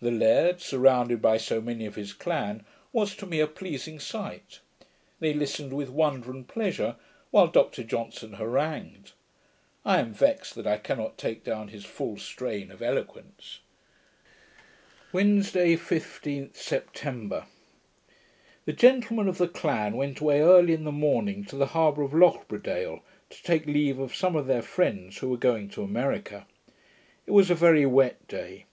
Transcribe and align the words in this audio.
The 0.00 0.10
laird, 0.10 0.62
surrounded 0.62 1.20
by 1.20 1.36
so 1.36 1.60
many 1.60 1.84
of 1.84 1.96
his 1.96 2.14
clan, 2.14 2.64
was 2.94 3.14
to 3.16 3.26
me 3.26 3.40
a 3.40 3.46
pleasing 3.46 3.98
sight. 4.00 4.60
They 5.20 5.34
listened 5.34 5.74
with 5.74 5.90
wonder 5.90 6.30
and 6.30 6.48
pleasure, 6.48 6.96
while 7.30 7.48
Dr 7.48 7.82
Johnson 7.84 8.32
harangued. 8.32 9.12
I 9.84 9.98
am 10.00 10.14
vexed 10.14 10.54
that 10.54 10.66
I 10.66 10.78
cannot 10.78 11.18
take 11.18 11.44
down 11.44 11.68
his 11.68 11.84
full 11.84 12.16
train 12.16 12.70
of 12.70 12.80
eloquence. 12.80 13.58
Wednesday, 15.12 15.76
15th 15.76 16.56
September 16.56 17.44
The 18.64 18.72
gentlemen 18.72 19.28
of 19.28 19.36
the 19.36 19.46
clan 19.46 19.94
went 19.98 20.20
away 20.20 20.40
early 20.40 20.72
in 20.72 20.84
the 20.84 20.90
morning 20.90 21.44
to 21.44 21.56
the 21.56 21.66
harbour 21.76 22.00
of 22.00 22.14
Lochbradale, 22.14 23.02
to 23.28 23.42
take 23.42 23.66
leave 23.66 23.98
of 23.98 24.16
some 24.16 24.36
of 24.36 24.46
their 24.46 24.62
friends 24.62 25.18
who 25.18 25.28
were 25.28 25.36
going 25.36 25.68
to 25.68 25.82
America. 25.84 26.46
It 27.26 27.32
was 27.32 27.50
a 27.50 27.54
very 27.54 27.84
wet 27.84 28.26
day. 28.26 28.64